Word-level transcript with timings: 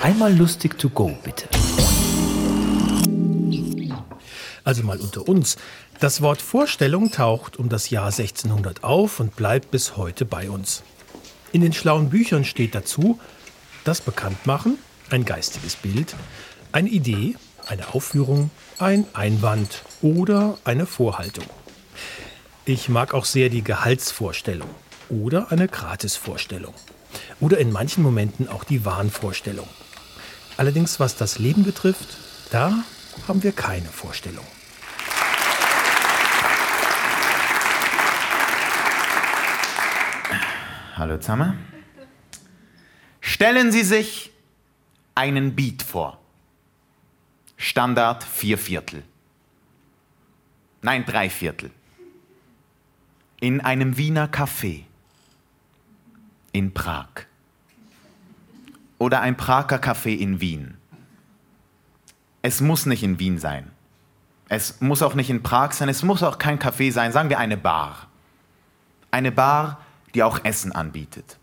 Einmal 0.00 0.32
lustig 0.32 0.78
to 0.78 0.88
go, 0.88 1.18
bitte. 1.24 1.48
Also 4.62 4.84
mal 4.84 4.98
unter 4.98 5.26
uns. 5.26 5.56
Das 5.98 6.22
Wort 6.22 6.40
Vorstellung 6.40 7.10
taucht 7.10 7.56
um 7.56 7.68
das 7.68 7.90
Jahr 7.90 8.06
1600 8.06 8.84
auf 8.84 9.18
und 9.18 9.34
bleibt 9.34 9.72
bis 9.72 9.96
heute 9.96 10.24
bei 10.24 10.50
uns. 10.50 10.84
In 11.50 11.62
den 11.62 11.72
schlauen 11.72 12.10
Büchern 12.10 12.44
steht 12.44 12.76
dazu 12.76 13.18
das 13.82 14.00
Bekanntmachen, 14.00 14.78
ein 15.10 15.24
geistiges 15.24 15.74
Bild, 15.74 16.14
eine 16.70 16.90
Idee, 16.90 17.34
eine 17.66 17.92
Aufführung, 17.92 18.50
ein 18.78 19.04
Einwand 19.14 19.82
oder 20.00 20.58
eine 20.62 20.86
Vorhaltung. 20.86 21.46
Ich 22.66 22.88
mag 22.88 23.14
auch 23.14 23.24
sehr 23.24 23.48
die 23.48 23.64
Gehaltsvorstellung 23.64 24.70
oder 25.08 25.50
eine 25.50 25.66
Gratisvorstellung 25.66 26.74
oder 27.40 27.58
in 27.58 27.72
manchen 27.72 28.04
Momenten 28.04 28.48
auch 28.48 28.62
die 28.62 28.84
Wahnvorstellung. 28.84 29.68
Allerdings, 30.58 30.98
was 30.98 31.14
das 31.14 31.38
Leben 31.38 31.62
betrifft, 31.62 32.16
da 32.50 32.84
haben 33.28 33.44
wir 33.44 33.52
keine 33.52 33.86
Vorstellung. 33.86 34.44
Hallo 40.96 41.16
zusammen. 41.18 41.56
Stellen 43.20 43.70
Sie 43.70 43.84
sich 43.84 44.32
einen 45.14 45.54
Beat 45.54 45.84
vor. 45.84 46.20
Standard 47.56 48.24
vier 48.24 48.58
Viertel. 48.58 49.04
Nein, 50.82 51.04
drei 51.06 51.30
Viertel. 51.30 51.70
In 53.38 53.60
einem 53.60 53.96
Wiener 53.96 54.26
Café. 54.26 54.86
In 56.50 56.74
Prag. 56.74 57.27
Oder 58.98 59.20
ein 59.20 59.36
Prager 59.36 59.76
Café 59.76 60.16
in 60.16 60.40
Wien. 60.40 60.76
Es 62.42 62.60
muss 62.60 62.86
nicht 62.86 63.02
in 63.02 63.18
Wien 63.18 63.38
sein. 63.38 63.70
Es 64.48 64.80
muss 64.80 65.02
auch 65.02 65.14
nicht 65.14 65.30
in 65.30 65.42
Prag 65.42 65.72
sein. 65.72 65.88
Es 65.88 66.02
muss 66.02 66.22
auch 66.22 66.38
kein 66.38 66.58
Café 66.58 66.90
sein. 66.90 67.12
Sagen 67.12 67.28
wir 67.28 67.38
eine 67.38 67.56
Bar. 67.56 68.08
Eine 69.10 69.32
Bar, 69.32 69.80
die 70.14 70.22
auch 70.22 70.44
Essen 70.44 70.72
anbietet. 70.72 71.38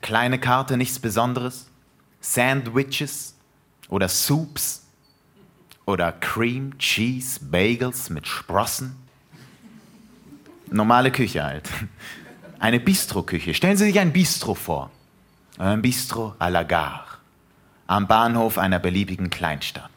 Kleine 0.00 0.38
Karte, 0.38 0.76
nichts 0.76 0.98
Besonderes. 0.98 1.70
Sandwiches 2.20 3.34
oder 3.88 4.08
Soups 4.08 4.86
oder 5.86 6.12
Cream, 6.12 6.78
Cheese, 6.78 7.40
Bagels 7.40 8.10
mit 8.10 8.26
Sprossen. 8.26 8.96
Normale 10.70 11.12
Küche 11.12 11.44
halt. 11.44 11.68
Eine 12.58 12.80
Bistro-Küche. 12.80 13.52
Stellen 13.52 13.76
Sie 13.76 13.84
sich 13.84 13.98
ein 13.98 14.12
Bistro 14.12 14.54
vor. 14.54 14.90
Ein 15.58 15.82
Bistro 15.82 16.34
à 16.40 16.50
la 16.50 16.64
gare. 16.64 17.18
Am 17.86 18.08
Bahnhof 18.08 18.58
einer 18.58 18.80
beliebigen 18.80 19.30
Kleinstadt. 19.30 19.90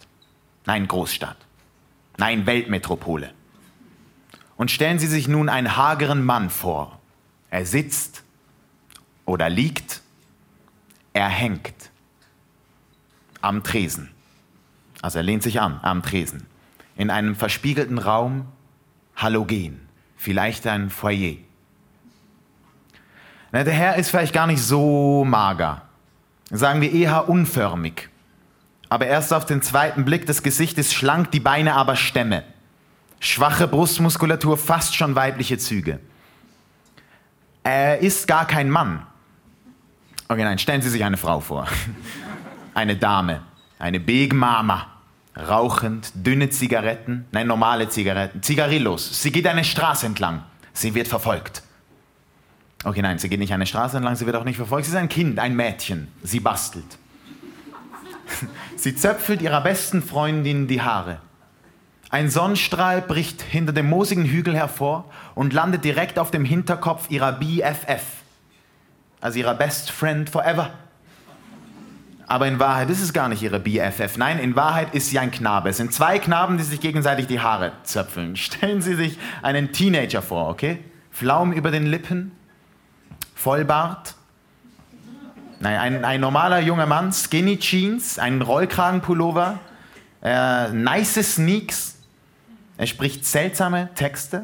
Nein, 0.65 0.87
Großstadt. 0.87 1.37
Nein, 2.17 2.45
Weltmetropole. 2.45 3.31
Und 4.55 4.69
stellen 4.69 4.99
Sie 4.99 5.07
sich 5.07 5.27
nun 5.27 5.49
einen 5.49 5.75
hageren 5.75 6.23
Mann 6.23 6.49
vor, 6.49 6.99
er 7.49 7.65
sitzt 7.65 8.23
oder 9.25 9.49
liegt, 9.49 10.01
er 11.13 11.29
hängt 11.29 11.89
am 13.41 13.63
Tresen. 13.63 14.11
Also 15.01 15.19
er 15.19 15.23
lehnt 15.23 15.43
sich 15.43 15.59
an 15.59 15.79
am 15.81 16.03
Tresen. 16.03 16.45
In 16.95 17.09
einem 17.09 17.35
verspiegelten 17.35 17.97
Raum, 17.97 18.47
halogen, 19.15 19.87
vielleicht 20.17 20.67
ein 20.67 20.89
Foyer. 20.89 21.37
Der 23.51 23.73
Herr 23.73 23.95
ist 23.95 24.09
vielleicht 24.09 24.33
gar 24.33 24.47
nicht 24.47 24.61
so 24.61 25.23
mager. 25.25 25.81
Sagen 26.49 26.81
wir 26.81 26.91
eher 26.91 27.29
unförmig. 27.29 28.09
Aber 28.89 29.07
erst 29.07 29.33
auf 29.33 29.45
den 29.45 29.61
zweiten 29.61 30.05
Blick, 30.05 30.25
das 30.25 30.43
Gesicht 30.43 30.77
ist 30.77 30.93
schlank, 30.93 31.31
die 31.31 31.39
Beine 31.39 31.75
aber 31.75 31.95
Stämme. 31.95 32.43
Schwache 33.19 33.67
Brustmuskulatur, 33.67 34.57
fast 34.57 34.95
schon 34.95 35.15
weibliche 35.15 35.57
Züge. 35.57 35.99
Er 37.63 37.99
ist 37.99 38.27
gar 38.27 38.45
kein 38.47 38.69
Mann. 38.69 39.05
Okay, 40.29 40.43
nein, 40.43 40.59
stellen 40.59 40.81
Sie 40.81 40.89
sich 40.89 41.03
eine 41.03 41.17
Frau 41.17 41.39
vor. 41.39 41.67
Eine 42.73 42.95
Dame, 42.95 43.41
eine 43.79 43.99
Big 43.99 44.35
Mama, 44.35 44.85
rauchend, 45.35 46.11
dünne 46.13 46.51
Zigaretten, 46.51 47.25
nein, 47.31 47.47
normale 47.47 47.89
Zigaretten, 47.89 48.43
Zigarillos. 48.43 49.23
Sie 49.23 49.31
geht 49.31 49.47
eine 49.47 49.63
Straße 49.63 50.05
entlang. 50.05 50.43
Sie 50.73 50.93
wird 50.93 51.07
verfolgt. 51.07 51.63
Okay, 52.83 53.01
nein, 53.01 53.17
sie 53.19 53.29
geht 53.29 53.39
nicht 53.39 53.53
eine 53.53 53.65
Straße 53.65 53.97
entlang, 53.97 54.15
sie 54.15 54.25
wird 54.25 54.35
auch 54.35 54.43
nicht 54.43 54.57
verfolgt. 54.57 54.85
Sie 54.85 54.91
ist 54.91 54.97
ein 54.97 55.09
Kind, 55.09 55.39
ein 55.39 55.55
Mädchen. 55.55 56.09
Sie 56.23 56.39
bastelt. 56.39 56.97
Sie 58.75 58.95
zöpfelt 58.95 59.41
ihrer 59.41 59.61
besten 59.61 60.03
Freundin 60.03 60.67
die 60.67 60.81
Haare. 60.81 61.19
Ein 62.09 62.29
Sonnenstrahl 62.29 63.01
bricht 63.01 63.41
hinter 63.41 63.73
dem 63.73 63.89
moosigen 63.89 64.25
Hügel 64.25 64.55
hervor 64.55 65.05
und 65.35 65.53
landet 65.53 65.83
direkt 65.83 66.19
auf 66.19 66.31
dem 66.31 66.45
Hinterkopf 66.45 67.09
ihrer 67.09 67.33
BFF, 67.33 68.03
also 69.19 69.39
ihrer 69.39 69.55
Best 69.55 69.91
Friend 69.91 70.29
Forever. 70.29 70.71
Aber 72.27 72.47
in 72.47 72.59
Wahrheit 72.59 72.89
ist 72.89 73.01
es 73.01 73.13
gar 73.13 73.29
nicht 73.29 73.41
ihre 73.41 73.59
BFF. 73.59 74.17
Nein, 74.17 74.39
in 74.39 74.55
Wahrheit 74.55 74.93
ist 74.93 75.09
sie 75.09 75.19
ein 75.19 75.31
Knabe. 75.31 75.69
Es 75.69 75.77
sind 75.77 75.93
zwei 75.93 76.19
Knaben, 76.19 76.57
die 76.57 76.63
sich 76.63 76.81
gegenseitig 76.81 77.27
die 77.27 77.39
Haare 77.39 77.71
zöpfeln. 77.83 78.35
Stellen 78.35 78.81
Sie 78.81 78.95
sich 78.95 79.17
einen 79.41 79.71
Teenager 79.71 80.21
vor, 80.21 80.49
okay? 80.49 80.79
Flaum 81.09 81.53
über 81.53 81.71
den 81.71 81.87
Lippen, 81.87 82.31
Vollbart. 83.37 84.15
Nein, 85.59 85.77
ein, 85.77 86.05
ein 86.05 86.19
normaler 86.19 86.59
junger 86.59 86.87
Mann, 86.87 87.13
Skinny 87.13 87.57
Jeans, 87.57 88.19
ein 88.19 88.41
Rollkragenpullover, 88.41 89.59
äh, 90.23 90.69
nice 90.69 91.35
Sneaks, 91.35 91.99
er 92.77 92.87
spricht 92.87 93.25
seltsame 93.25 93.89
Texte 93.95 94.43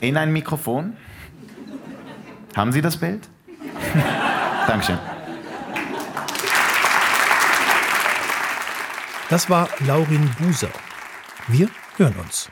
in 0.00 0.16
ein 0.16 0.32
Mikrofon. 0.32 0.96
Haben 2.56 2.72
Sie 2.72 2.82
das 2.82 2.96
Bild? 2.96 3.28
Dankeschön. 4.66 4.98
Das 9.28 9.48
war 9.50 9.68
Laurin 9.86 10.30
Buser. 10.38 10.70
Wir 11.48 11.68
hören 11.96 12.14
uns. 12.16 12.50